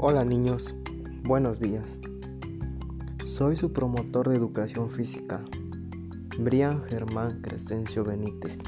Hola 0.00 0.24
niños, 0.24 0.76
buenos 1.24 1.58
días. 1.58 1.98
Soy 3.24 3.56
su 3.56 3.72
promotor 3.72 4.28
de 4.28 4.36
educación 4.36 4.92
física, 4.92 5.44
Brian 6.38 6.84
Germán 6.84 7.40
Crescencio 7.40 8.04
Benítez. 8.04 8.60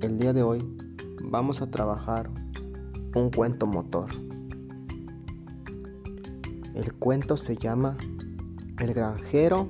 El 0.00 0.16
día 0.16 0.32
de 0.32 0.44
hoy 0.44 0.64
vamos 1.20 1.62
a 1.62 1.72
trabajar 1.72 2.30
un 3.16 3.32
cuento 3.32 3.66
motor. 3.66 4.08
El 6.76 6.92
cuento 6.92 7.36
se 7.36 7.56
llama 7.56 7.96
El 8.78 8.94
granjero 8.94 9.68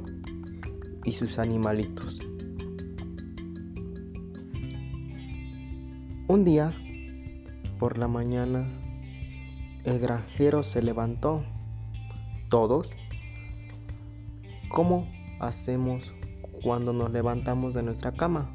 y 1.04 1.12
sus 1.12 1.38
animalitos. 1.38 2.18
Un 6.26 6.44
día, 6.44 6.74
por 7.78 7.96
la 7.96 8.08
mañana, 8.08 8.68
el 9.88 9.98
granjero 9.98 10.62
se 10.62 10.82
levantó. 10.82 11.44
¿Todos? 12.50 12.90
¿Cómo 14.68 15.08
hacemos 15.40 16.14
cuando 16.62 16.92
nos 16.92 17.10
levantamos 17.10 17.74
de 17.74 17.82
nuestra 17.82 18.12
cama? 18.12 18.54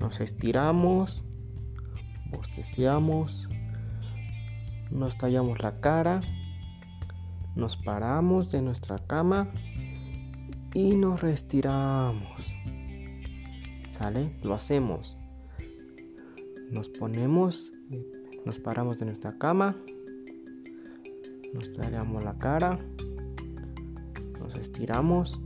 Nos 0.00 0.20
estiramos, 0.20 1.24
bosteciamos, 2.30 3.48
nos 4.90 5.18
tallamos 5.18 5.60
la 5.60 5.80
cara, 5.80 6.20
nos 7.54 7.76
paramos 7.76 8.50
de 8.50 8.62
nuestra 8.62 8.98
cama 8.98 9.50
y 10.74 10.94
nos 10.96 11.20
restiramos. 11.20 12.52
¿Sale? 13.88 14.38
Lo 14.42 14.54
hacemos. 14.54 15.16
Nos 16.70 16.88
ponemos 16.88 17.72
nos 18.46 18.60
paramos 18.60 19.00
de 19.00 19.06
nuestra 19.06 19.36
cama, 19.36 19.74
nos 21.52 21.72
traemos 21.72 22.22
la 22.22 22.38
cara, 22.38 22.78
nos 24.38 24.54
estiramos 24.54 25.40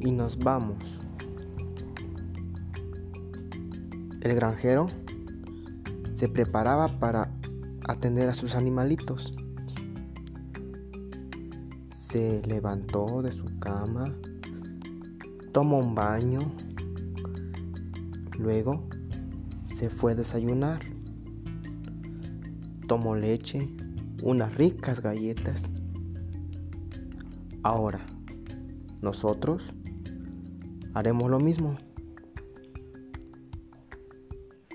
y 0.00 0.10
nos 0.10 0.36
vamos. 0.40 0.82
El 4.22 4.34
granjero 4.34 4.88
se 6.14 6.28
preparaba 6.28 6.98
para 6.98 7.30
atender 7.86 8.28
a 8.28 8.34
sus 8.34 8.56
animalitos. 8.56 9.36
Se 11.90 12.42
levantó 12.44 13.22
de 13.22 13.30
su 13.30 13.46
cama, 13.60 14.12
tomó 15.52 15.78
un 15.78 15.94
baño, 15.94 16.40
luego 18.36 18.88
se 19.64 19.90
fue 19.90 20.12
a 20.12 20.14
desayunar. 20.14 20.80
Tomó 22.86 23.16
leche, 23.16 23.68
unas 24.22 24.54
ricas 24.54 25.00
galletas. 25.00 25.62
Ahora, 27.62 28.04
nosotros 29.00 29.72
haremos 30.94 31.30
lo 31.30 31.38
mismo. 31.38 31.76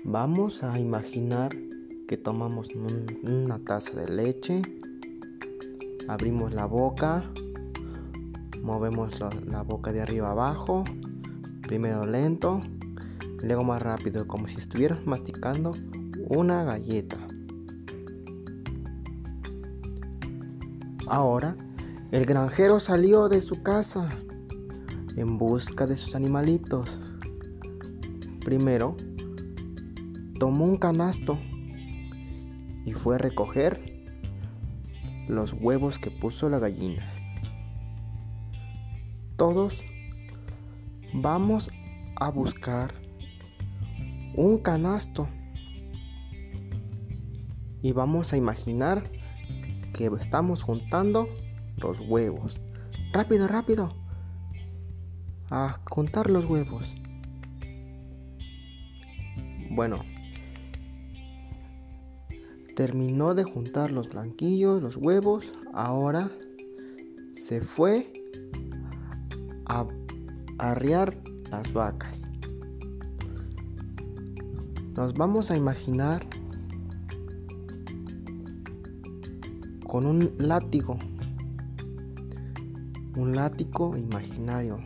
Vamos 0.04 0.62
a 0.62 0.78
imaginar 0.78 1.50
que 2.08 2.16
tomamos 2.16 2.68
una 3.22 3.58
taza 3.58 3.92
de 4.00 4.08
leche, 4.08 4.62
abrimos 6.08 6.54
la 6.54 6.64
boca, 6.64 7.22
movemos 8.62 9.20
la, 9.20 9.62
boca 9.62 9.92
de 9.92 10.00
arriba 10.00 10.30
abajo, 10.30 10.84
primero 11.60 12.06
lento, 12.06 12.62
luego 13.42 13.64
más 13.64 13.82
rápido, 13.82 14.26
como 14.26 14.48
si 14.48 14.56
estuvieras 14.56 15.06
masticando 15.06 15.72
una 16.28 16.64
galleta. 16.64 17.16
Ahora, 21.06 21.56
el 22.10 22.26
granjero 22.26 22.80
salió 22.80 23.28
de 23.28 23.40
su 23.40 23.62
casa 23.62 24.08
en 25.16 25.38
busca 25.38 25.86
de 25.86 25.96
sus 25.96 26.14
animalitos. 26.14 27.00
Primero, 28.44 28.96
tomó 30.38 30.64
un 30.64 30.76
canasto 30.76 31.38
y 32.84 32.92
fue 32.92 33.16
a 33.16 33.18
recoger 33.18 34.04
los 35.28 35.52
huevos 35.52 35.98
que 35.98 36.10
puso 36.10 36.48
la 36.48 36.58
gallina. 36.58 37.12
Todos 39.36 39.84
vamos 41.12 41.70
a 42.16 42.30
buscar 42.30 42.94
un 44.38 44.58
canasto 44.58 45.28
y 47.82 47.90
vamos 47.90 48.32
a 48.32 48.36
imaginar 48.36 49.02
que 49.92 50.06
estamos 50.18 50.62
juntando 50.62 51.28
los 51.76 51.98
huevos. 51.98 52.60
Rápido, 53.12 53.48
rápido. 53.48 53.88
A 55.50 55.80
juntar 55.90 56.30
los 56.30 56.44
huevos. 56.44 56.94
Bueno. 59.70 60.04
Terminó 62.76 63.34
de 63.34 63.42
juntar 63.42 63.90
los 63.90 64.08
blanquillos, 64.08 64.80
los 64.80 64.96
huevos. 64.96 65.52
Ahora 65.74 66.30
se 67.34 67.60
fue 67.60 68.12
a 69.66 69.84
arriar 70.58 71.16
las 71.50 71.72
vacas. 71.72 72.27
Nos 74.98 75.14
vamos 75.14 75.52
a 75.52 75.56
imaginar 75.56 76.26
con 79.86 80.06
un 80.06 80.32
látigo. 80.38 80.98
Un 83.16 83.32
látigo 83.32 83.96
imaginario. 83.96 84.80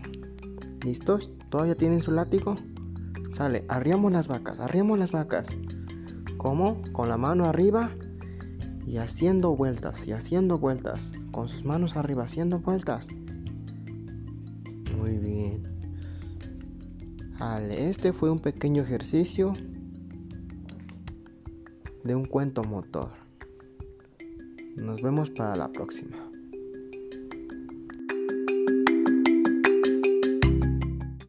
¿Listos? 0.85 1.31
¿Todavía 1.49 1.77
tienen 1.77 2.03
su 2.03 2.11
látigo? 2.11 2.57
Sale, 3.33 3.65
arriamos 3.69 4.13
las 4.13 4.29
vacas, 4.29 4.61
arriamos 4.61 4.99
las 4.99 5.13
vacas. 5.13 5.49
¿Cómo? 6.37 6.83
Con 6.93 7.09
la 7.09 7.17
mano 7.17 7.47
arriba 7.47 7.93
y 8.87 8.99
haciendo 8.99 9.57
vueltas, 9.57 10.07
y 10.07 10.13
haciendo 10.13 10.59
vueltas. 10.59 11.13
Con 11.31 11.49
sus 11.49 11.65
manos 11.65 11.97
arriba, 11.97 12.25
haciendo 12.25 12.59
vueltas. 12.59 13.09
Muy 14.95 15.17
bien. 15.17 15.63
Vale, 17.41 17.89
este 17.89 18.13
fue 18.13 18.31
un 18.31 18.41
pequeño 18.41 18.83
ejercicio 18.83 19.55
de 22.05 22.15
un 22.15 22.25
cuento 22.25 22.63
motor. 22.65 23.11
Nos 24.77 25.03
vemos 25.03 25.31
para 25.31 25.55
la 25.55 25.69
próxima. 25.69 26.32